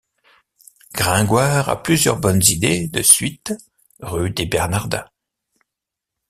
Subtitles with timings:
[0.95, 3.53] Gringoire a plusieurs bonnes idées de suite
[3.99, 5.05] rue des Bernardins